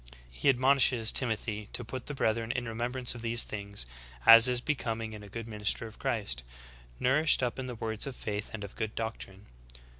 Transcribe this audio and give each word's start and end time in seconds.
He 0.31 0.49
admonishes 0.49 1.11
Timothy 1.11 1.67
to 1.73 1.85
put 1.85 2.07
the 2.07 2.15
brethren 2.15 2.51
in 2.51 2.67
remembrance 2.67 3.13
of 3.13 3.21
these 3.21 3.43
things, 3.43 3.85
as 4.25 4.47
is 4.47 4.59
becoming 4.59 5.13
in 5.13 5.21
a 5.21 5.29
good 5.29 5.47
minister 5.47 5.85
of 5.85 5.99
Christ, 5.99 6.41
''nourished 6.99 7.43
up 7.43 7.59
in 7.59 7.67
the 7.67 7.75
words 7.75 8.07
of 8.07 8.15
faith 8.15 8.49
and 8.51 8.63
of 8.63 8.75
good 8.75 8.95
doctrine." 8.95 9.45